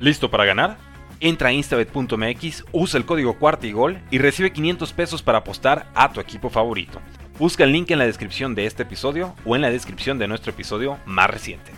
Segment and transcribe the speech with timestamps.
[0.00, 0.76] ¿Listo para ganar?
[1.18, 5.88] Entra a instabet.mx, usa el código cuarta y gol y recibe 500 pesos para apostar
[5.92, 7.00] a tu equipo favorito.
[7.36, 10.52] Busca el link en la descripción de este episodio o en la descripción de nuestro
[10.52, 11.72] episodio más reciente.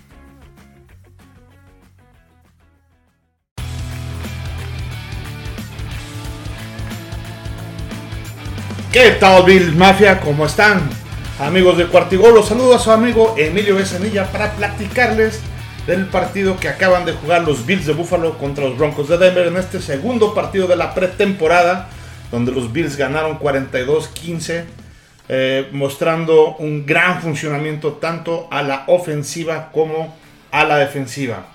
[8.93, 10.21] ¿Qué tal Bills Mafia?
[10.21, 10.81] ¿Cómo están?
[11.39, 15.41] Amigos de Cuartigol, los saludo a su amigo Emilio Besanilla para platicarles
[15.87, 19.47] del partido que acaban de jugar los Bills de Buffalo contra los Broncos de Denver
[19.47, 21.89] en este segundo partido de la pretemporada,
[22.31, 24.65] donde los Bills ganaron 42-15,
[25.29, 30.17] eh, mostrando un gran funcionamiento tanto a la ofensiva como
[30.51, 31.47] a la defensiva.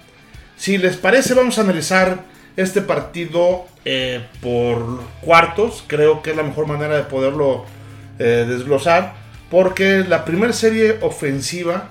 [0.57, 2.19] Si les parece, vamos a analizar
[2.55, 5.83] este partido eh, por cuartos.
[5.87, 7.65] Creo que es la mejor manera de poderlo
[8.19, 9.13] eh, desglosar.
[9.51, 11.89] Porque la primera serie ofensiva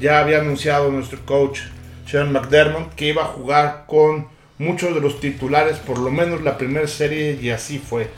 [0.00, 1.60] ya había anunciado nuestro coach
[2.06, 6.58] Sean McDermott que iba a jugar con muchos de los titulares, por lo menos la
[6.58, 8.08] primera serie, y así fue.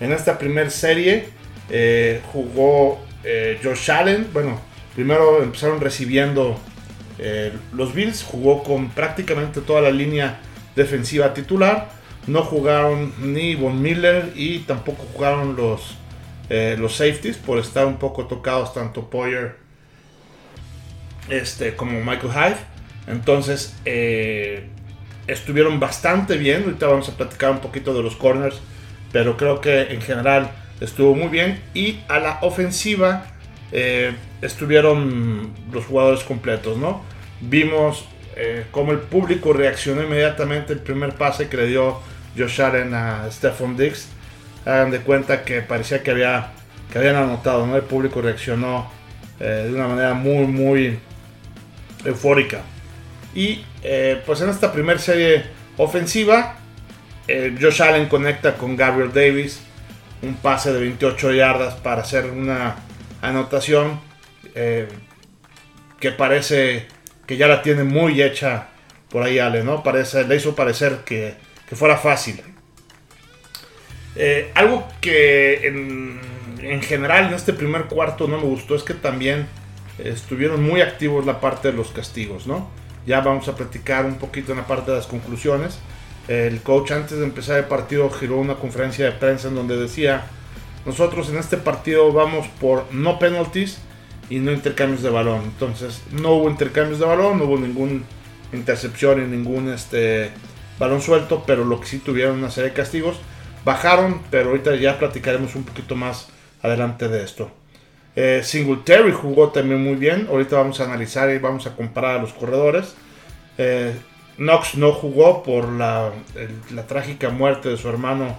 [0.00, 1.28] En esta primera serie
[1.70, 3.04] eh, jugó
[3.62, 4.28] Josh Allen.
[4.32, 4.60] Bueno,
[4.94, 6.58] primero empezaron recibiendo
[7.72, 10.40] los Bills, jugó con prácticamente toda la línea
[10.76, 11.88] defensiva titular.
[12.26, 15.96] No jugaron ni Von Miller y tampoco jugaron los,
[16.48, 19.56] eh, los safeties por estar un poco tocados tanto Poyer
[21.28, 22.56] este, como Michael Hyde.
[23.06, 24.68] Entonces eh,
[25.26, 26.64] estuvieron bastante bien.
[26.64, 28.60] Ahorita vamos a platicar un poquito de los corners.
[29.12, 31.60] Pero creo que en general estuvo muy bien.
[31.74, 33.26] Y a la ofensiva
[33.72, 37.02] eh, estuvieron los jugadores completos, ¿no?
[37.40, 42.00] Vimos eh, como el público reaccionó inmediatamente el primer pase que le dio
[42.36, 44.08] Josh Allen a Stephon Diggs.
[44.64, 46.52] Hagan de cuenta que parecía que, había,
[46.90, 47.76] que habían anotado, ¿no?
[47.76, 48.90] El público reaccionó
[49.40, 50.98] eh, de una manera muy, muy
[52.04, 52.62] eufórica.
[53.34, 55.44] Y eh, pues en esta primera serie
[55.76, 56.56] ofensiva,
[57.26, 59.60] Josh Allen conecta con Gabriel Davis.
[60.22, 62.76] Un pase de 28 yardas para hacer una
[63.22, 64.00] anotación
[64.54, 66.86] que parece
[67.26, 68.68] que ya la tiene muy hecha
[69.08, 69.82] por ahí Ale, ¿no?
[69.82, 71.34] Parece, le hizo parecer que,
[71.74, 72.42] fuera fácil.
[74.16, 76.20] Eh, algo que en,
[76.60, 79.46] en, general en este primer cuarto no me gustó es que también
[79.98, 82.68] estuvieron muy activos la parte de los castigos, ¿no?
[83.06, 85.78] Ya vamos a platicar un poquito en la parte de las conclusiones.
[86.28, 90.26] El coach antes de empezar el partido giró una conferencia de prensa en donde decía,
[90.86, 93.78] nosotros en este partido vamos por no penalties
[94.30, 95.42] y no intercambios de balón.
[95.42, 98.00] Entonces, no hubo intercambios de balón, no hubo ninguna
[98.52, 100.30] intercepción y ningún este,
[100.78, 103.16] balón suelto, pero lo que sí tuvieron una serie de castigos.
[103.64, 106.28] Bajaron, pero ahorita ya platicaremos un poquito más
[106.62, 107.50] adelante de esto.
[108.16, 110.28] Eh, Singletary jugó también muy bien.
[110.30, 112.94] Ahorita vamos a analizar y vamos a comparar a los corredores.
[113.58, 113.94] Eh,
[114.36, 116.12] Knox no jugó por la,
[116.86, 118.36] trágica muerte de su hermano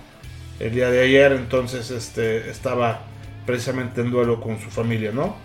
[0.59, 1.33] el día de ayer.
[1.33, 3.01] Entonces este, estaba
[3.45, 5.35] precisamente en duelo con su familia, ¿no?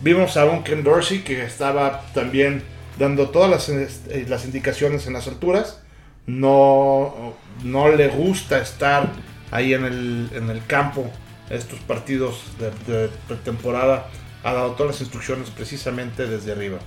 [0.00, 2.62] Vimos a un Ken Dorsey que estaba también
[2.98, 5.82] dando todas las, las indicaciones en las alturas.
[6.26, 7.34] No,
[7.64, 9.10] no le gusta estar
[9.50, 11.10] ahí en el campo
[11.50, 14.08] estos partidos de, pretemporada.
[14.44, 16.78] Ha dado todas las instrucciones precisamente desde arriba.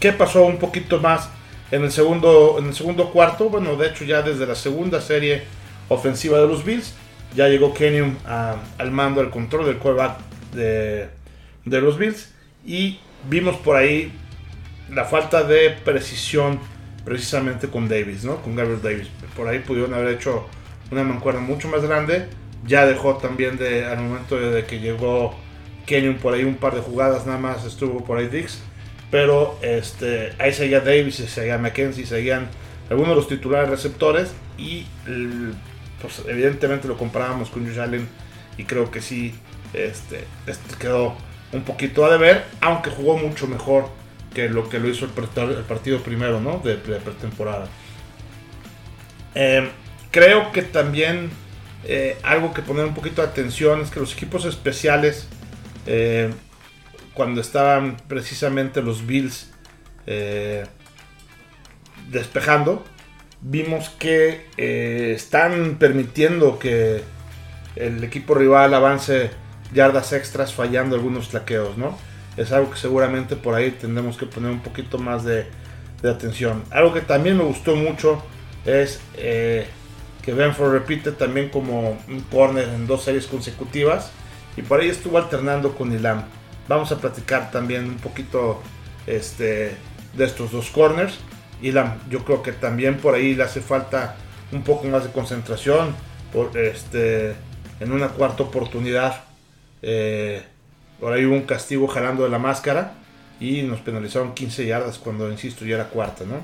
[0.00, 1.30] ¿Qué pasó un poquito más
[1.70, 3.48] en el segundo, en el segundo cuarto?
[3.48, 5.42] Bueno, de hecho ya desde la segunda serie
[5.88, 6.94] ofensiva de los Bills
[7.34, 10.18] ya llegó Kenyon al mando, al control del quarterback
[10.52, 11.08] de,
[11.64, 12.32] de los Bills.
[12.66, 12.98] Y
[13.28, 14.12] vimos por ahí
[14.90, 16.58] la falta de precisión
[17.04, 18.36] precisamente con Davis, ¿no?
[18.42, 19.08] Con Gabriel Davis.
[19.36, 20.46] Por ahí pudieron haber hecho
[20.90, 22.26] una mancuerna mucho más grande.
[22.66, 25.34] Ya dejó también de, al momento de, que llegó
[25.86, 28.60] Kenyon por ahí un par de jugadas nada más estuvo por ahí Dix.
[29.10, 32.48] Pero este, ahí seguía Davis, seguía McKenzie, seguían
[32.88, 34.32] algunos de los titulares receptores.
[34.56, 34.86] Y
[36.00, 38.08] pues, evidentemente lo comparábamos con Josh Allen.
[38.56, 39.34] Y creo que sí
[39.72, 41.16] este, este quedó
[41.52, 43.88] un poquito a deber, aunque jugó mucho mejor
[44.34, 46.58] que lo que lo hizo el, partido primero, ¿no?
[46.58, 47.66] De, pretemporada.
[49.34, 49.68] Em,
[50.10, 51.30] creo que también
[51.84, 55.26] eh, algo que poner un poquito de atención es que los equipos especiales,
[55.86, 56.30] eh,
[57.14, 59.50] cuando estaban precisamente los Bills
[60.06, 60.66] eh,
[62.10, 62.84] despejando,
[63.40, 64.46] vimos que
[65.14, 67.02] están permitiendo que
[67.76, 69.30] el equipo rival avance
[69.72, 71.96] yardas extras fallando algunos tlaqueos, ¿no?
[72.36, 75.46] Es algo que seguramente por ahí tendremos que poner un poquito más de,
[76.02, 76.64] atención.
[76.70, 78.22] Algo que también me gustó mucho
[78.64, 79.00] es
[80.22, 84.10] que Benford repite también como un corner en dos series consecutivas
[84.56, 86.24] y por ahí estuvo alternando con Ilam.
[86.68, 88.60] Vamos a platicar también un poquito
[89.06, 89.76] este,
[90.14, 91.18] de estos dos corners.
[91.62, 94.16] Elam, yo creo que también por ahí le hace falta
[94.52, 95.94] un poco más de concentración.
[96.32, 97.34] Por, este,
[97.80, 99.24] en una cuarta oportunidad,
[99.82, 100.42] eh,
[101.00, 102.94] por ahí hubo un castigo jalando de la máscara
[103.40, 106.36] y nos penalizaron 15 yardas cuando, insisto, ya era cuarta, ¿no?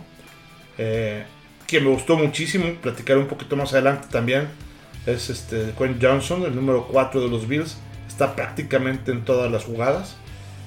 [0.78, 1.24] Eh,
[1.66, 4.48] que me gustó muchísimo, platicar un poquito más adelante también,
[5.06, 7.76] es este Quinn Johnson, el número 4 de los Bills,
[8.08, 10.16] está prácticamente en todas las jugadas.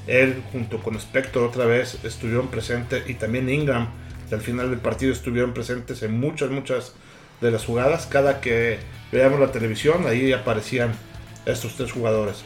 [0.08, 3.90] Él junto con Spector otra vez estuvieron presentes y también Ingram
[4.32, 6.94] al final del partido estuvieron presentes en muchas, muchas
[7.42, 8.06] de las jugadas.
[8.06, 8.80] Cada que
[9.12, 10.94] veamos la televisión, ahí aparecían
[11.46, 12.44] estos tres jugadores.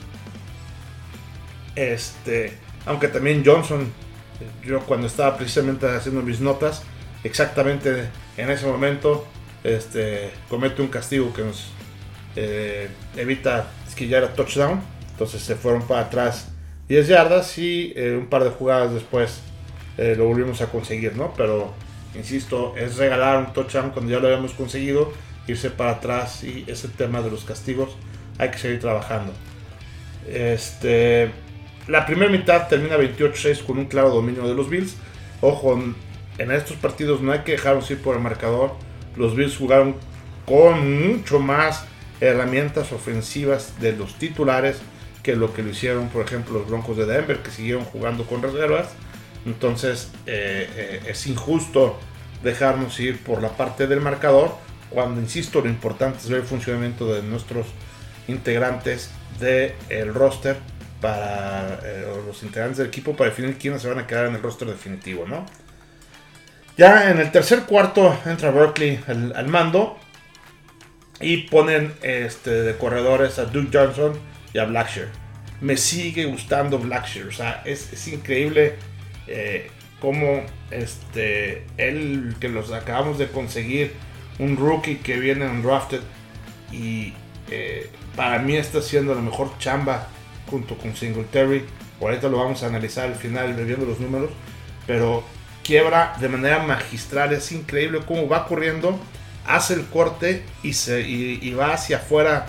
[1.76, 2.54] Este,
[2.86, 3.92] aunque también Johnson,
[4.66, 6.84] yo cuando estaba precisamente haciendo mis notas,
[7.24, 9.26] exactamente en ese momento,
[9.64, 11.72] este, comete un castigo que nos
[12.36, 13.68] eh, evita
[14.00, 14.82] ya era touchdown.
[15.12, 16.48] Entonces se fueron para atrás
[16.88, 19.42] 10 yardas y eh, un par de jugadas después
[19.98, 21.34] eh, lo volvimos a conseguir, ¿no?
[21.38, 21.74] Pero,
[22.16, 25.14] insisto, es regalar un touchdown cuando ya lo habíamos conseguido,
[25.48, 27.96] irse para atrás y ese tema de los castigos
[28.40, 29.32] hay que seguir trabajando.
[30.28, 31.30] Este,
[31.88, 34.96] la primera mitad termina 28-6 con un claro dominio de los Bills.
[35.42, 35.80] Ojo,
[36.38, 38.76] en estos partidos no hay que dejarnos ir por el marcador.
[39.16, 39.96] Los Bills jugaron
[40.46, 41.86] con mucho más
[42.20, 44.78] herramientas ofensivas de los titulares
[45.22, 48.42] que lo que lo hicieron, por ejemplo, los Broncos de Denver, que siguieron jugando con
[48.42, 48.90] reservas.
[49.46, 52.00] Entonces eh, eh, es injusto
[52.44, 54.52] dejarnos ir por la parte del marcador,
[54.90, 57.66] cuando, insisto, lo importante es ver el funcionamiento de nuestros
[58.28, 59.10] integrantes
[59.40, 60.58] del el roster
[61.02, 64.42] para eh, los integrantes del equipo para definir quiénes se van a quedar en el
[64.42, 65.46] roster definitivo, ¿no?
[66.78, 69.98] Ya en el tercer cuarto entra Berkeley al, mando
[71.22, 74.14] y ponen este, de corredores a Duke Johnson
[74.54, 75.10] y a Blackshear.
[75.62, 78.76] Me sigue gustando Blackshear, o sea, es, es increíble
[79.28, 80.42] eh, como
[80.72, 83.94] este, él que los acabamos de conseguir,
[84.40, 86.02] un rookie que viene en drafted
[86.72, 87.14] y
[87.52, 90.08] eh, para mí está haciendo la mejor chamba
[90.50, 91.64] junto con Singletary.
[92.02, 94.32] Ahorita lo vamos a analizar al final viendo los números,
[94.88, 95.24] pero
[95.64, 99.00] quiebra de manera magistral, es increíble cómo va corriendo,
[99.46, 102.46] hace el corte y, se, y, va hacia afuera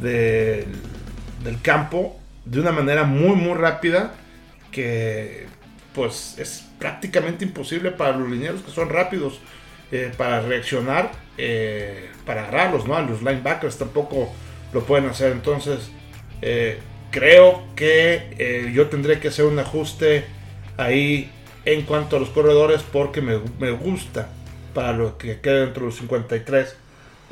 [0.00, 4.12] del campo de una manera muy muy rápida
[4.70, 5.46] que
[5.94, 9.40] pues es prácticamente imposible para los linieros que son rápidos
[9.92, 12.96] eh, para reaccionar, eh, para agarrarlos, ¿no?
[12.96, 14.34] A los linebackers tampoco
[14.72, 15.30] lo pueden hacer.
[15.30, 15.92] Entonces,
[16.42, 16.80] eh,
[17.12, 20.24] creo que yo tendré que hacer un ajuste
[20.76, 21.30] ahí
[21.66, 24.28] en cuanto a los corredores porque me, gusta
[24.72, 26.76] para lo que quede dentro de los 53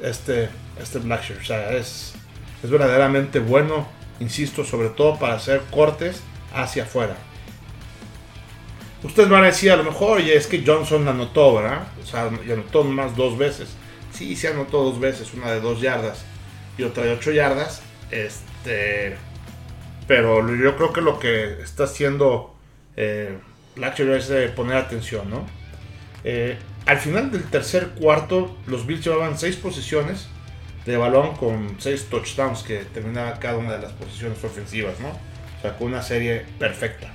[0.02, 0.48] este,
[0.80, 1.38] este Blackshear.
[1.38, 2.14] O sea, es,
[2.62, 3.86] es verdaderamente bueno,
[4.20, 6.20] insisto, sobre todo para hacer cortes
[6.52, 7.16] hacia afuera.
[9.04, 11.86] Ustedes van a decir a lo mejor, oye, es que Johnson anotó, ¿verdad?
[12.02, 13.68] O sea, anotó más dos veces.
[14.12, 16.24] Sí, se anotó dos veces, una de dos yardas
[16.76, 17.82] y otra de ocho yardas.
[18.10, 19.16] Este,
[20.08, 22.54] pero yo creo que lo que está haciendo
[22.96, 23.38] eh,
[23.76, 25.46] es poner atención, ¿no?
[26.24, 26.56] Eh,
[26.86, 30.28] al final del tercer cuarto, los Bills llevaban seis posiciones
[30.86, 35.08] de balón con seis touchdowns que terminaba cada una de las posiciones ofensivas, ¿no?
[35.08, 37.10] O sea, con una serie perfecta.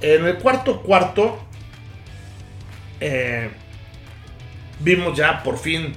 [0.00, 1.38] En el cuarto cuarto
[3.00, 3.50] eh,
[4.80, 5.94] vimos ya por fin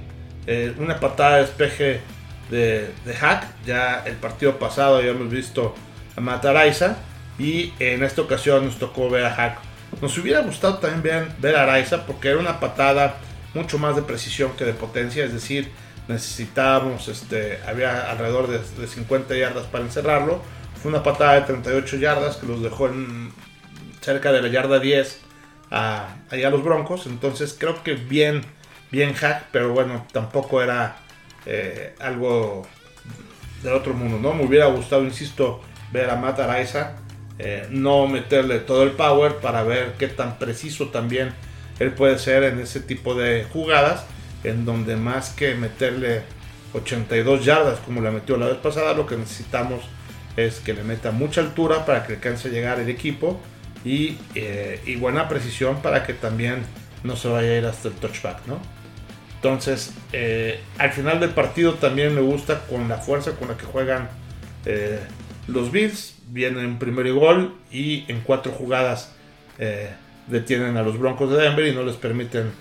[0.47, 2.01] eh, una patada de despeje
[2.49, 3.45] de, Hack.
[3.65, 5.75] Ya el partido pasado habíamos visto
[6.15, 6.97] a Mataraiza
[7.39, 9.59] y en esta ocasión nos tocó ver a Hack.
[10.01, 13.17] Nos hubiera gustado también ver, a Araiza porque era una patada
[13.55, 15.71] mucho más de precisión que de potencia, es decir,
[16.07, 20.41] necesitábamos, este, había alrededor de, de 50 yardas para encerrarlo.
[20.81, 23.31] Fue una patada de 38 yardas que los dejó en
[24.01, 25.21] cerca de la yarda 10
[25.71, 27.05] a, allá los Broncos.
[27.07, 28.43] Entonces creo que bien,
[28.91, 30.97] bien hack, pero bueno, tampoco era
[31.45, 32.67] eh, algo
[33.63, 34.33] del otro mundo, ¿no?
[34.33, 36.95] Me hubiera gustado, insisto, ver a Matt Araiza,
[37.39, 41.33] eh, no meterle todo el power para ver qué tan preciso también
[41.79, 44.05] él puede ser en ese tipo de jugadas,
[44.43, 46.21] en donde más que meterle
[46.73, 49.81] 82 yardas como la metió la vez pasada, lo que necesitamos
[50.35, 53.39] es que le meta mucha altura para que alcance a llegar el equipo
[53.85, 56.63] eh, y, buena precisión para que también
[57.03, 58.59] no se vaya a ir hasta el touchback, ¿no?
[59.35, 63.65] Entonces, eh, al final del partido también me gusta con la fuerza con la que
[63.65, 64.09] juegan
[64.65, 64.99] eh,
[65.47, 66.15] los Bills.
[66.29, 69.15] Vienen en primer gol y en cuatro jugadas
[70.27, 72.51] detienen a los Broncos de Denver y no les permiten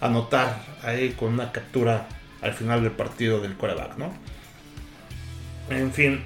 [0.00, 2.06] anotar ahí con una captura
[2.42, 4.12] al final del partido del quarterback, ¿no?
[5.70, 6.22] En fin,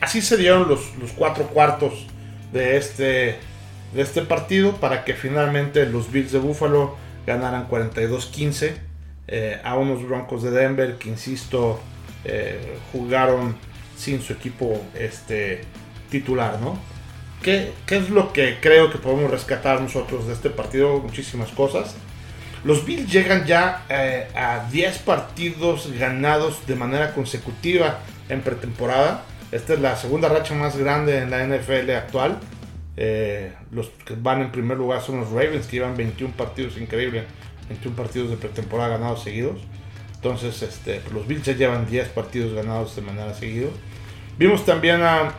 [0.00, 2.06] así se dieron los, los cuatro cuartos
[2.52, 3.38] de este
[3.94, 8.72] de este partido para que finalmente los Bills de Buffalo ganaran 42-15
[9.28, 11.80] eh, a unos Broncos de Denver que, insisto,
[12.24, 13.54] eh, jugaron
[13.96, 15.62] sin su equipo este,
[16.12, 16.78] titular, ¿no?
[17.42, 21.00] ¿Qué, ¿Qué, es lo que creo que podemos rescatar nosotros de este partido?
[21.00, 21.96] Muchísimas cosas.
[22.64, 29.24] Los Bills llegan ya eh, a 10 partidos ganados de manera consecutiva en pretemporada.
[29.50, 32.38] Esta es la segunda racha más grande en la NFL actual.
[32.96, 37.24] Eh, los que van en primer lugar son los Ravens, que llevan 21 partidos, increíble,
[37.68, 39.58] 21 partidos de pretemporada ganados seguidos.
[40.14, 43.70] Entonces, este, los Bills ya llevan 10 partidos ganados de manera seguida.
[44.38, 45.32] Vimos también a,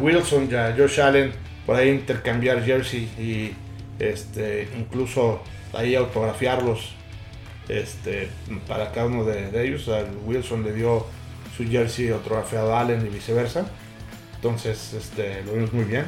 [0.00, 1.32] Wilson y a Josh Allen
[1.64, 3.52] por ahí intercambiar jersey y
[3.98, 5.42] este, incluso
[5.72, 6.94] ahí autografiarlos
[7.68, 8.28] este,
[8.68, 9.88] para cada uno de, ellos.
[9.88, 11.06] A Wilson le dio
[11.56, 13.66] su jersey autografiado a Allen y viceversa.
[14.36, 16.04] Entonces, este, lo vimos muy bien.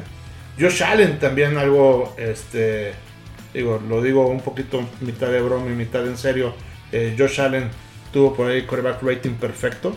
[0.59, 2.93] Josh Allen también algo, este,
[3.53, 6.53] digo, lo digo un poquito mitad de broma y mitad en serio.
[6.91, 7.69] Eh, Josh Allen
[8.13, 9.95] tuvo por ahí quarterback rating perfecto.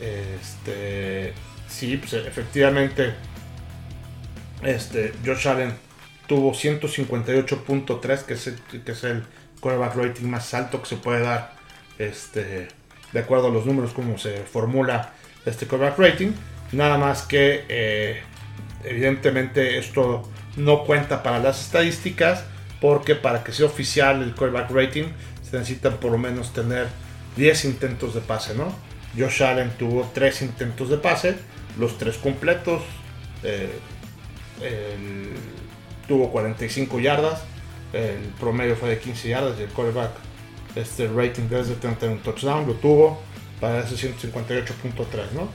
[0.00, 1.32] Este,
[1.80, 3.14] sí, pues, efectivamente,
[4.62, 5.72] este, Josh Allen
[6.26, 9.24] tuvo 158.3, que es, el, que es el
[9.60, 11.54] quarterback rating más alto que se puede dar,
[11.98, 12.68] este,
[13.12, 15.12] de acuerdo a los números como se formula
[15.46, 16.32] este quarterback rating.
[16.72, 18.20] Nada más que, eh,
[18.84, 22.44] evidentemente, esto no cuenta para las estadísticas,
[22.80, 25.04] porque para que sea oficial el quarterback rating
[25.42, 26.88] se necesitan por lo menos tener
[27.36, 28.74] 10 intentos de pase, ¿no?
[29.18, 31.36] Josh Allen tuvo 3 intentos de pase,
[31.78, 32.82] los 3 completos.
[33.42, 33.70] Eh,
[36.06, 37.44] tuvo 45 yardas,
[37.92, 40.10] el promedio fue de 15 yardas y el quarterback
[40.74, 43.20] este rating desde tener un touchdown, lo tuvo
[43.60, 45.48] para ese 158.3, ¿no?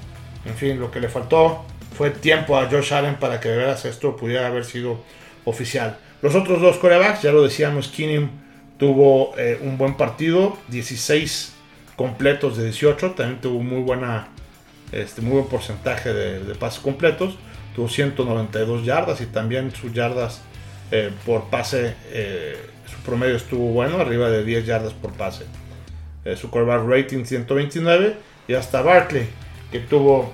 [0.45, 3.85] En fin, lo que le faltó fue tiempo a Josh Allen para que de veras
[3.85, 4.99] esto pudiera haber sido
[5.45, 5.97] oficial.
[6.21, 8.29] Los otros dos quarterbacks, ya lo decíamos, Keenum
[8.77, 11.53] tuvo eh, un buen partido, 16
[11.95, 14.27] completos de 18, también tuvo muy buena
[14.91, 17.37] este, muy buen porcentaje de pases completos
[17.75, 20.41] tuvo 192 yardas y también sus yardas
[20.91, 25.45] eh, por pase, eh, su promedio estuvo bueno, arriba de 10 yardas por pase.
[26.23, 28.15] Eh, su quarterback rating 129
[28.47, 29.27] y hasta Barkley,
[29.71, 30.33] que tuvo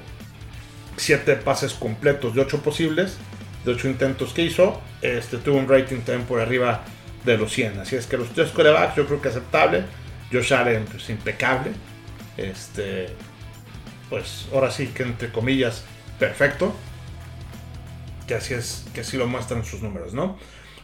[0.97, 3.17] 7 pases completos de 8 posibles,
[3.65, 6.83] de 8 intentos que hizo, este, tuvo un rating también por arriba
[7.25, 7.79] de los 100.
[7.79, 9.83] Así es que los tres quarterbacks yo creo que aceptable.
[10.31, 11.71] Josh Allen pues impecable.
[12.37, 13.09] Este,
[14.11, 15.83] pues ahora sí que entre comillas
[16.19, 16.75] perfecto
[18.27, 20.37] que así es, que así lo muestran sus números, ¿no?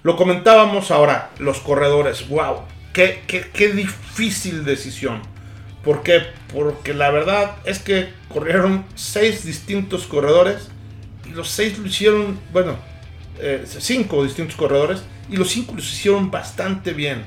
[0.03, 5.21] Lo comentábamos ahora, los corredores, wow, qué, qué, difícil decisión.
[5.83, 6.23] ¿Por qué?
[6.53, 10.69] Porque la verdad es que corrieron seis distintos corredores
[11.25, 12.75] y los seis lo hicieron, bueno,
[13.39, 17.25] eh, cinco distintos corredores y los cinco los hicieron bastante bien.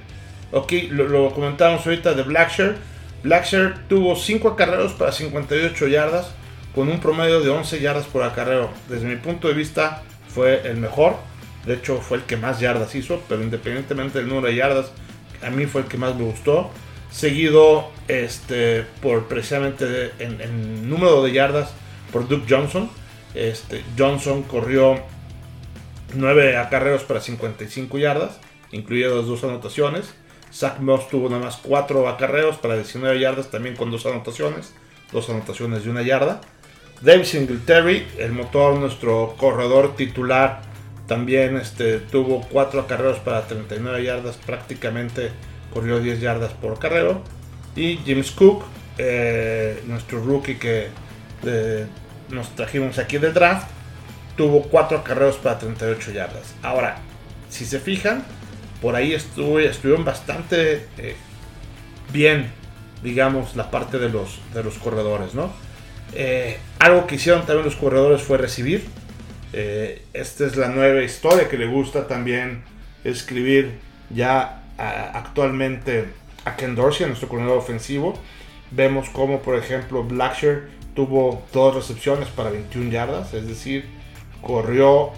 [0.52, 2.76] Ok, lo, lo comentábamos ahorita de Blackshear.
[3.22, 6.30] Blackshear tuvo cinco acarreos para 58 yardas
[6.74, 8.70] con un promedio de 11 yardas por acarreo.
[8.88, 11.16] Desde mi punto de vista, fue el mejor.
[11.66, 14.92] De hecho, fue el que más yardas hizo, pero independientemente del número de yardas,
[15.42, 16.70] a mí fue el que más me gustó.
[17.10, 21.70] Seguido este, por precisamente en, número de yardas
[22.12, 22.88] por Duke Johnson.
[23.34, 25.00] Este, Johnson corrió
[26.14, 28.40] 9 acarreos para 55 yardas,
[28.72, 30.14] incluidas dos anotaciones.
[30.52, 34.72] Zach Moss tuvo nada más 4 acarreos para 19 yardas, también con dos anotaciones,
[35.12, 36.40] dos anotaciones de una yarda.
[37.00, 40.62] David Singletary, el motor, nuestro corredor titular,
[41.06, 45.30] también este, tuvo 4 acarreos para 39 yardas, prácticamente
[45.72, 47.22] corrió 10 yardas por carrero.
[47.74, 48.64] Y James Cook,
[48.98, 50.88] eh, nuestro rookie que
[51.44, 51.86] eh,
[52.28, 53.68] nos trajimos aquí del draft,
[54.36, 56.54] tuvo 4 acarreos para 38 yardas.
[56.62, 56.98] Ahora,
[57.48, 58.24] si se fijan,
[58.80, 61.14] por ahí estuvieron bastante eh,
[62.12, 62.50] bien,
[63.02, 65.52] digamos, la parte de los, de los corredores, ¿no?
[66.12, 68.86] Eh, algo que hicieron también los corredores fue recibir.
[69.52, 72.62] Eh, esta es la nueva historia que le gusta también
[73.04, 73.78] escribir
[74.10, 76.06] ya actualmente
[76.46, 78.18] a Ken Dorsey, nuestro corredor ofensivo.
[78.70, 80.62] Vemos como, por ejemplo, Blackshear
[80.94, 83.84] tuvo dos recepciones para 21 yardas, es decir,
[84.40, 85.12] corrió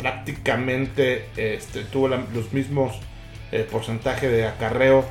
[0.00, 2.98] prácticamente, este, tuvo los mismos
[3.52, 5.04] eh, porcentaje de acarreo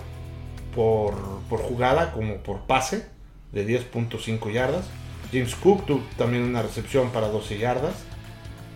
[0.74, 3.06] por, por jugada como por pase
[3.52, 4.86] de 10.5 yardas.
[5.32, 7.96] James Cook tuvo también una recepción para 12 yardas.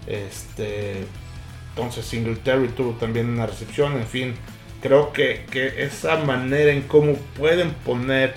[0.08, 1.06] Este,
[1.70, 3.94] entonces Singletary tuvo también una recepción.
[3.94, 4.36] En fin,
[4.82, 5.46] creo que,
[5.78, 8.36] esa manera en cómo pueden poner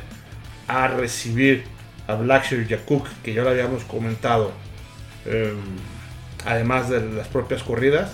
[0.69, 1.65] a recibir
[2.07, 4.53] a Blackshear y a Cook, que ya lo habíamos comentado,
[5.27, 5.57] em,
[6.47, 8.13] además de las propias corridas,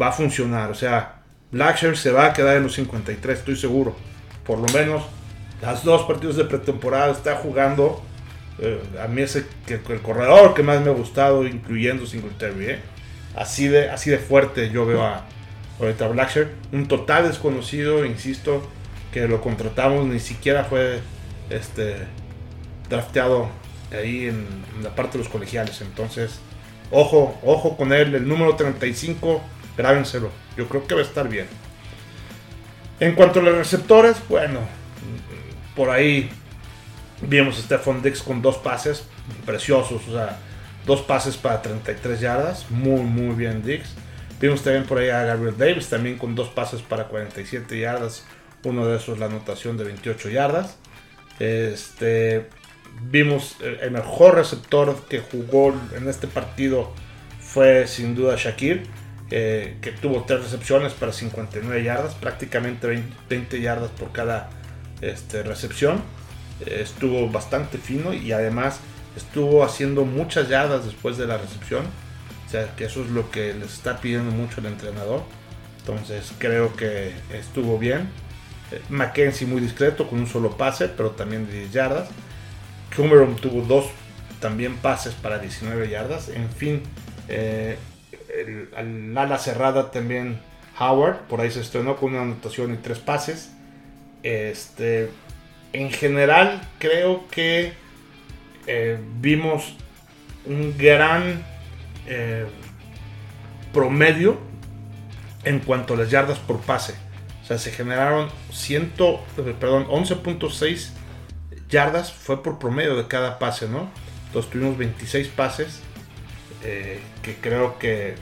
[0.00, 0.70] va a funcionar.
[0.70, 3.96] O sea, Blackshear se va a quedar en los 53, estoy seguro.
[4.44, 5.02] Por lo menos
[5.60, 8.02] las dos partidos de pretemporada está jugando.
[8.58, 12.66] Eh, a mí es el, el, corredor que más me ha gustado, incluyendo Singletary.
[12.66, 12.80] ¿eh?
[13.34, 15.24] Así, de, así de fuerte yo veo a
[15.80, 16.50] ahorita Blackshear.
[16.72, 18.62] Un total desconocido, insisto,
[19.12, 21.00] que lo contratamos, ni siquiera fue
[21.48, 21.96] este,
[22.88, 23.48] drafteado
[23.90, 24.46] ahí en,
[24.76, 25.80] en la parte de los colegiales.
[25.80, 26.40] Entonces,
[26.92, 28.14] ojo, ojo con él.
[28.14, 29.42] El número 35,
[29.76, 30.30] grábenselo.
[30.56, 31.46] Yo creo que va a estar bien.
[33.00, 34.60] En cuanto a los receptores, bueno,
[35.74, 36.30] por ahí
[37.22, 39.04] vimos a Stephon Dix con dos pases
[39.44, 40.38] preciosos, o sea,
[40.86, 43.94] dos pases para 33 yardas, muy, muy bien Dix.
[44.40, 48.24] Vimos también por ahí a Gabriel Davis, también con dos pases para 47 yardas,
[48.64, 50.76] uno de esos la anotación de 28 yardas.
[51.38, 52.48] Este,
[53.00, 56.92] vimos el mejor receptor que jugó en este partido
[57.52, 58.84] fue sin duda Shakir,
[59.30, 64.48] eh, que tuvo tres recepciones para 59 yardas, prácticamente 20 yardas por cada
[65.00, 66.02] este, recepción.
[66.64, 68.80] Eh, estuvo bastante fino y además
[69.16, 71.84] estuvo haciendo muchas yardas después de la recepción.
[72.46, 75.22] O sea, que eso es lo que les está pidiendo mucho el entrenador.
[75.78, 78.08] Entonces creo que estuvo bien.
[78.70, 82.08] Eh, Mackenzie muy discreto con un solo pase, pero también de 10 yardas.
[82.94, 83.86] Cameron tuvo dos
[84.40, 86.28] también pases para 19 yardas.
[86.28, 86.82] En fin,
[87.28, 87.78] eh,
[88.76, 90.40] el, ala cerrada también
[90.78, 93.52] Howard, por ahí se estrenó con una anotación y tres pases.
[94.22, 95.10] Este,
[95.72, 97.72] en general, creo que
[98.66, 99.76] eh, vimos
[100.44, 101.44] un gran
[102.06, 102.46] eh,
[103.72, 104.38] promedio
[105.44, 106.94] en cuanto a las yardas por pase.
[107.42, 108.92] O sea, se generaron 100,
[109.58, 110.90] perdón, 11.6
[111.72, 113.90] yardas fue por promedio de cada pase, ¿no?
[114.26, 115.80] Entonces tuvimos 26 pases,
[116.62, 118.14] eh, que creo que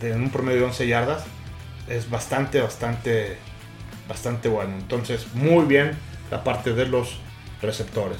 [0.00, 1.24] en un promedio de 11 yardas
[1.88, 3.36] es bastante, bastante
[4.08, 4.74] bastante bueno.
[4.76, 5.92] Entonces, muy bien
[6.30, 7.18] la parte de los
[7.60, 8.18] receptores.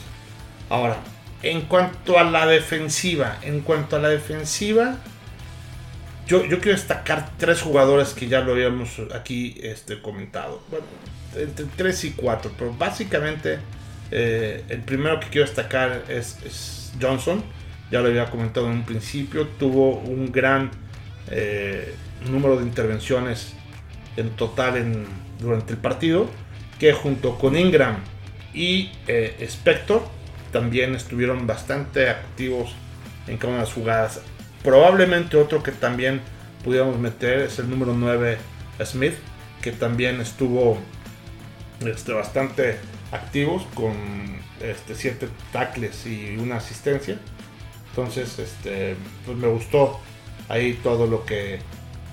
[0.69, 0.97] Ahora,
[1.43, 4.97] en cuanto a la defensiva, en cuanto a la defensiva,
[6.27, 10.63] yo, yo quiero destacar tres jugadores que ya lo habíamos aquí este, comentado.
[10.71, 10.87] Bueno,
[11.35, 13.59] entre 3 y 4, pero básicamente
[14.15, 17.43] eh, el primero que quiero destacar es, Johnson.
[17.91, 20.71] Ya lo había comentado en un principio, tuvo un gran
[21.31, 21.95] eh,
[22.31, 23.55] número de intervenciones
[24.17, 25.07] en total
[25.39, 26.29] durante el partido,
[26.79, 27.97] que junto con Ingram
[28.55, 30.03] y eh, Spector
[30.53, 32.75] también estuvieron bastante activos
[33.27, 34.21] en cada una de las jugadas.
[34.63, 36.21] Probablemente otro que también
[36.65, 38.39] pudiéramos meter es el número 9
[38.85, 39.15] Smith,
[39.61, 40.79] que también estuvo
[41.87, 42.79] este, bastante
[43.13, 43.93] activos con
[44.61, 47.19] este, 7 tackles y una asistencia.
[47.91, 48.97] Entonces, este,
[49.27, 50.01] pues me gustó
[50.49, 51.61] ahí todo lo que,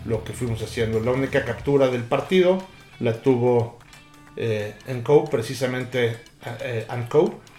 [0.05, 0.99] lo que fuimos haciendo.
[0.99, 2.61] La única captura del partido
[2.99, 3.79] la tuvo
[4.35, 4.75] eh,
[5.31, 6.17] precisamente,
[6.61, 6.87] eh,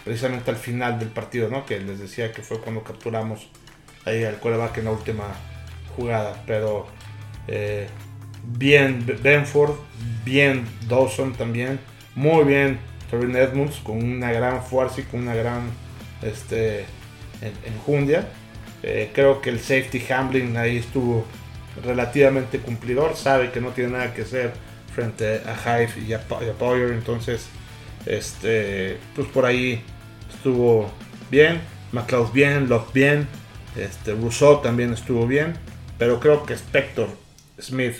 [0.05, 1.65] precisamente al final del partido, ¿no?
[1.65, 3.49] Que les decía que fue cuando capturamos
[4.05, 5.25] ahí al coreback en la última
[5.97, 6.43] jugada.
[6.47, 6.87] Pero
[7.49, 7.89] eh,
[8.45, 9.75] bien Benford,
[10.25, 11.81] bien Dawson también,
[12.15, 15.71] muy bien Torin Edmonds con una gran fuerza y con una gran
[16.23, 16.85] este,
[17.65, 18.29] enjundia.
[18.83, 21.27] Eh, creo que el safety Hamlin ahí estuvo
[21.85, 24.53] relativamente cumplidor, sabe que no tiene nada que hacer
[24.95, 26.93] frente a Hive y a, Power.
[26.93, 27.47] Entonces,
[28.07, 29.83] este, pues por ahí
[30.33, 30.91] estuvo
[31.31, 31.61] bien.
[31.93, 33.29] McLeod bien, Locke bien.
[33.77, 35.55] Este, Rousseau también estuvo bien.
[35.99, 37.09] Pero creo que Spector,
[37.61, 37.97] Smith,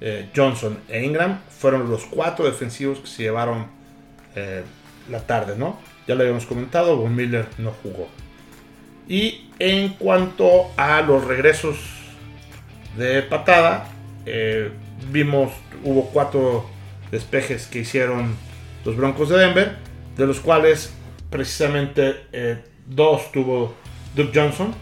[0.00, 3.66] eh, Johnson e Ingram fueron los cuatro defensivos que se llevaron
[4.34, 4.62] eh,
[5.10, 5.78] la tarde, ¿no?
[6.06, 8.08] Ya lo habíamos comentado, Von Miller no jugó.
[9.08, 11.76] Y en cuanto a los regresos
[12.96, 13.88] de patada,
[14.26, 14.70] eh,
[15.10, 15.52] vimos,
[15.84, 16.66] hubo cuatro
[17.10, 18.36] despejes que hicieron
[18.84, 19.76] los Broncos de Denver,
[20.16, 20.92] de los cuales
[21.30, 23.74] precisamente eh, dos tuvo
[24.14, 24.74] Duke Johnson,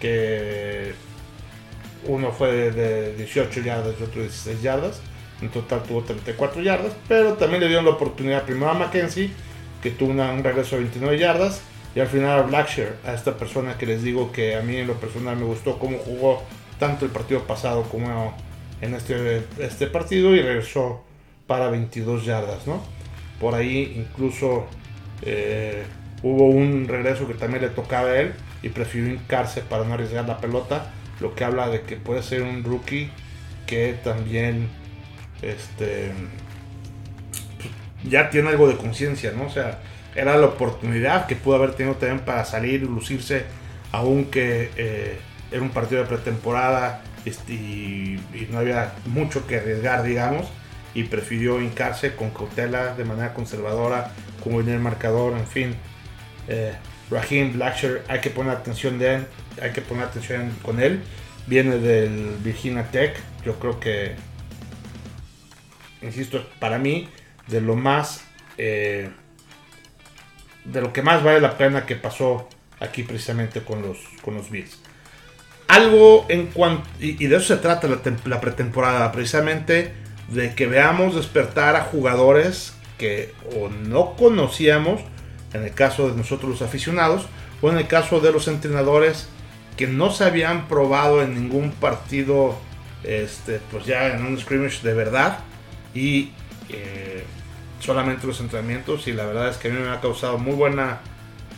[0.00, 0.92] que
[2.06, 5.00] uno fue de 18 yardas y otro de 16 yardas.
[5.40, 9.30] En total tuvo 34 yardas, pero también le dieron la oportunidad primero a Mackenzie,
[9.82, 11.62] que tuvo un regreso de 29 yardas,
[11.94, 14.86] y al final a Blackshear, a esta persona que les digo que a mí en
[14.86, 16.42] lo personal me gustó cómo jugó
[16.78, 18.34] tanto el partido pasado como
[18.80, 21.02] en este, este partido y regresó
[21.46, 22.82] para 22 yardas, ¿no?
[23.40, 24.66] Por ahí incluso
[25.22, 25.84] eh,
[26.22, 30.26] hubo un regreso que también le tocaba a él y prefirió hincarse para no arriesgar
[30.26, 33.10] la pelota, lo que habla de que puede ser un rookie
[33.66, 34.68] que también
[35.42, 36.12] este
[38.04, 39.46] ya tiene algo de conciencia, ¿no?
[39.46, 39.80] O sea,
[40.14, 43.44] era la oportunidad que pudo haber tenido también para salir y lucirse,
[43.92, 45.18] aunque eh,
[45.50, 50.46] era un partido de pretemporada este, y, no había mucho que arriesgar, digamos.
[50.94, 54.10] y prefirió hincarse con cautela, de manera conservadora,
[54.42, 55.76] como en el marcador, en fin.
[56.48, 56.72] Eh,
[57.10, 59.26] Raheem Blacksher, hay que poner atención de
[59.62, 61.02] hay que poner atención con él.
[61.46, 64.14] Viene del Virginia Tech, yo creo que,
[66.02, 67.08] insisto, para mí,
[67.46, 68.24] de lo más,
[68.56, 69.10] eh,
[70.64, 72.48] de lo que más vale la pena que pasó
[72.80, 74.78] aquí precisamente con los, con los Bills.
[75.68, 79.92] Algo en cuanto, y, de eso se trata la, la pretemporada, precisamente
[80.28, 85.00] de que veamos despertar a jugadores que o no conocíamos,
[85.52, 87.26] en el caso de nosotros los aficionados,
[87.60, 89.28] o en el caso de los entrenadores
[89.76, 92.56] que no se habían probado en ningún partido,
[93.04, 95.38] este, pues ya en un scrimmage de verdad,
[95.94, 96.30] y
[96.68, 97.24] eh,
[97.80, 101.00] solamente los entrenamientos, y la verdad es que a mí me ha causado muy buena,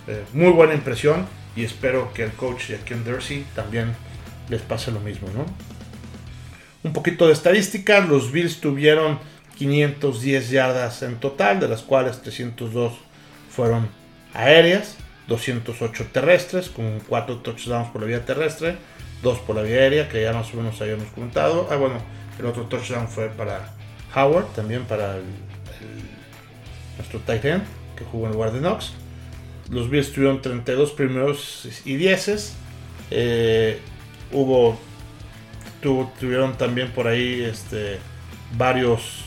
[0.06, 3.94] eh, muy buena impresión, y espero que el coach de Ken Dorsey también
[4.48, 5.46] les pase lo mismo, ¿no?
[6.82, 9.18] Un poquito de estadística, los Bills tuvieron
[9.58, 12.94] 510 yardas en total, de las cuales 302
[13.50, 13.88] fueron
[14.32, 14.96] aéreas,
[15.28, 18.76] 208 terrestres, con 4 touchdowns por la vía terrestre,
[19.22, 21.68] 2 por la vía aérea, que ya más o menos habíamos comentado.
[21.70, 21.96] Ah, bueno,
[22.38, 23.74] el otro touchdown fue para
[24.14, 25.18] Howard, también para
[26.96, 27.64] nuestro tight end,
[27.96, 28.92] que jugó en lugar de Knox.
[29.70, 32.54] Los Bills tuvieron 32 primeros y 10.
[33.12, 33.80] Eh,
[34.32, 34.78] hubo
[35.80, 37.98] tuvieron también por ahí este,
[38.56, 39.24] varios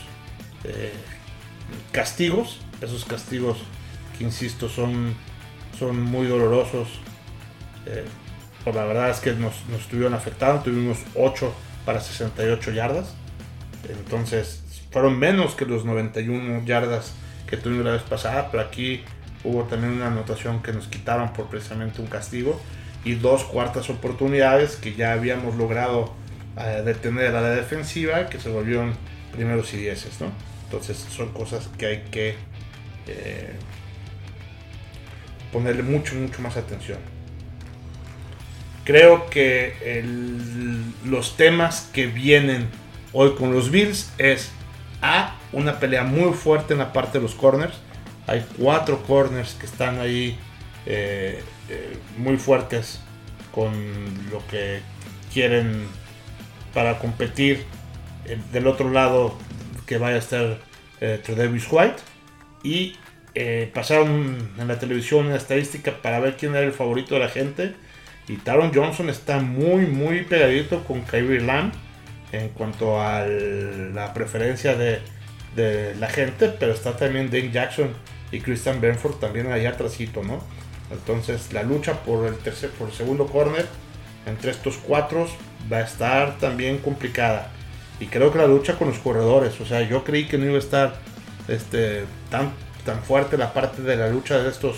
[0.64, 0.92] eh,
[1.90, 2.60] castigos.
[2.80, 3.58] Esos castigos
[4.16, 5.14] que insisto son,
[5.78, 6.88] son muy dolorosos.
[7.86, 8.04] Eh,
[8.66, 10.62] la verdad es que nos, nos estuvieron afectando.
[10.62, 11.52] Tuvimos 8
[11.84, 13.14] para 68 yardas.
[13.88, 14.63] Entonces
[14.94, 17.14] fueron menos que los 91 yardas
[17.48, 18.48] que tuvimos la vez pasada.
[18.52, 19.02] Pero aquí
[19.42, 22.60] hubo también una anotación que nos quitaron por precisamente un castigo.
[23.04, 26.14] Y dos cuartas oportunidades que ya habíamos logrado
[26.54, 28.94] a detener a la defensiva que se volvieron
[29.32, 30.28] primeros y dieces, ¿no?
[30.66, 32.36] Entonces son cosas que hay que
[33.08, 33.52] eh,
[35.52, 36.98] ponerle mucho, mucho más atención.
[38.84, 40.04] Creo que
[41.04, 42.68] los temas que vienen
[43.12, 44.52] hoy con los Bills es
[45.06, 47.74] A, una pelea muy fuerte en la parte de los corners.
[48.26, 50.38] Hay cuatro corners que están ahí
[50.86, 53.00] eh, eh, muy fuertes
[53.52, 53.70] con
[54.30, 54.80] lo que
[55.30, 55.86] quieren
[56.72, 57.66] para competir
[58.24, 59.36] eh, del otro lado
[59.86, 60.58] que vaya a estar
[61.02, 61.96] eh, Tredavis White.
[62.62, 62.96] Y
[63.74, 67.74] pasaron en la televisión una estadística para ver quién era el favorito de la gente.
[68.26, 71.74] Y Taron Johnson está muy muy pegadito con Kyrie Lamb
[72.40, 75.02] en cuanto a la preferencia de,
[75.98, 77.90] la gente pero está también Dane Jackson
[78.32, 80.42] y Christian Benford también allá atrásito no
[80.90, 83.66] entonces la lucha por el tercer por el segundo corner
[84.26, 85.28] entre estos cuatro
[85.72, 87.48] va a estar también complicada.
[88.00, 90.56] Y creo que la lucha con los corredores, o sea, yo creí que no iba
[90.56, 90.94] a estar
[91.48, 92.52] este, tan,
[93.02, 94.76] fuerte la parte de la lucha de estos,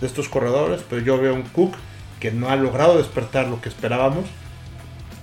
[0.00, 1.74] de estos corredores, pero yo veo un Cook
[2.20, 4.24] que no ha logrado despertar lo que esperábamos.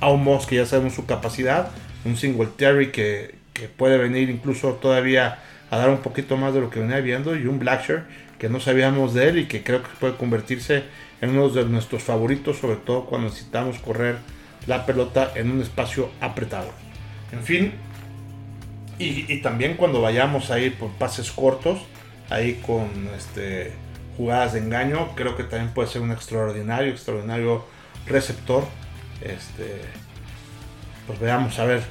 [0.03, 1.69] A Moss que ya sabemos su capacidad,
[2.05, 5.39] un Singletary que, que puede venir incluso todavía
[5.71, 8.05] a dar un poquito más de lo que venía viendo, y un Blackshear
[8.37, 10.83] que no sabíamos de él y que creo que puede convertirse
[11.21, 14.17] en uno de nuestros favoritos, sobre todo cuando necesitamos correr
[14.67, 16.69] la pelota en un espacio apretado.
[17.31, 17.71] En fin,
[18.99, 21.79] y, también cuando vayamos a ir por pases cortos,
[22.29, 23.71] ahí con este,
[24.17, 27.65] jugadas de engaño, creo que también puede ser un extraordinario, extraordinario
[28.05, 28.65] receptor.
[29.23, 29.81] Este,
[31.07, 31.81] pues veamos a ver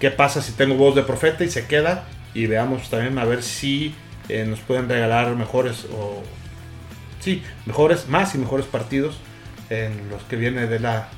[0.00, 2.06] qué pasa si tengo voz de profeta y se queda.
[2.32, 3.94] Y veamos también a ver si
[4.28, 6.22] eh, nos pueden regalar mejores o
[7.20, 9.18] sí, mejores, más y mejores partidos
[9.68, 11.08] en los que viene de la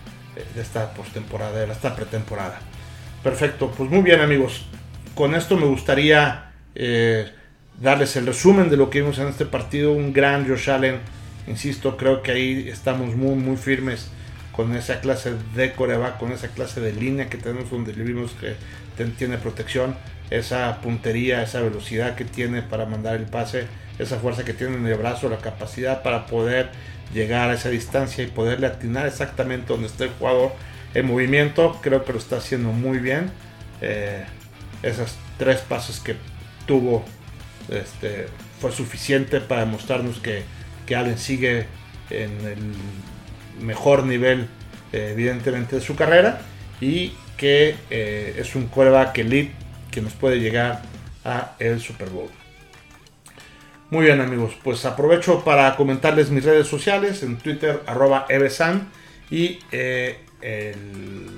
[0.54, 2.60] de esta postemporada, de esta pretemporada.
[3.22, 4.66] Perfecto, pues muy bien amigos.
[5.14, 7.30] Con esto me gustaría eh,
[7.80, 9.92] darles el resumen de lo que vimos en este partido.
[9.92, 11.00] Un gran Josh Allen.
[11.46, 14.10] Insisto, creo que ahí estamos muy, muy firmes
[14.58, 18.56] con esa clase de coreback, con esa clase de línea que tenemos donde vimos que
[19.16, 19.94] tiene protección,
[20.30, 23.68] esa puntería, esa velocidad que tiene para mandar el pase,
[24.00, 26.70] esa fuerza que tiene en el brazo, la capacidad para poder
[27.14, 30.50] llegar a esa distancia y poderle atinar exactamente donde está el jugador
[30.92, 31.78] en movimiento.
[31.80, 33.30] Creo que lo está haciendo muy bien.
[33.80, 34.24] Eh,
[34.82, 36.16] esos tres pasos que
[36.66, 37.04] tuvo
[37.68, 38.26] este,
[38.60, 40.42] fue suficiente para demostrarnos que,
[40.84, 41.68] que Allen sigue
[42.10, 42.58] en el
[43.60, 44.48] mejor nivel,
[44.92, 46.40] eh, evidentemente, de su carrera
[46.80, 49.52] y que eh, es un coreback elite
[49.90, 50.82] que nos puede llegar
[51.24, 52.30] a el Super Bowl.
[53.90, 58.88] Muy bien amigos, pues aprovecho para comentarles mis redes sociales, en Twitter arroba evesan
[59.30, 60.18] y eh,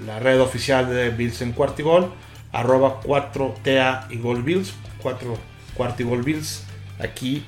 [0.05, 2.13] la red oficial de Bills en Cuartigol,
[2.53, 5.39] arroba 4TA y Gold Bills, 4
[5.75, 6.65] Cuartigol Bills,
[6.99, 7.45] aquí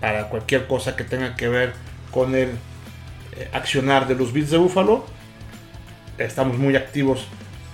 [0.00, 1.74] para cualquier cosa que tenga que ver
[2.10, 2.50] con el
[3.52, 5.04] accionar de los Bills de Buffalo.
[6.18, 7.26] Estamos muy activos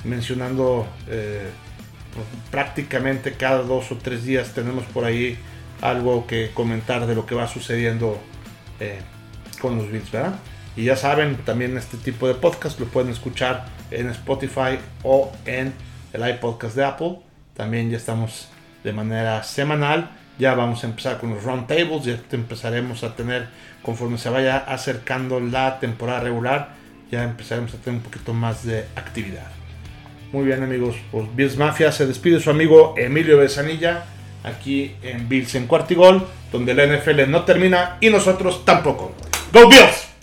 [0.05, 1.49] mencionando eh,
[2.51, 5.39] prácticamente cada dos o tres días tenemos por ahí
[5.81, 8.21] algo que comentar de lo que va sucediendo
[9.61, 10.35] con los Bills, ¿verdad?
[10.77, 15.73] Y ya saben, también este tipo de podcast lo pueden escuchar en Spotify o en
[16.13, 17.19] el iPodcast de Apple.
[17.55, 18.49] También ya estamos
[18.83, 20.11] de manera semanal.
[20.39, 23.49] Ya vamos a empezar con los roundtables, ya empezaremos a tener,
[23.83, 26.71] conforme se vaya acercando la temporada regular,
[27.11, 29.47] ya empezaremos a tener un poquito más de actividad.
[30.33, 34.05] Muy bien amigos, pues Bills Mafia se despide su amigo Emilio Besanilla
[34.43, 39.15] aquí en Bills en Cuartigol, donde la NFL no termina y nosotros tampoco.
[39.53, 40.14] ¡Go Bills!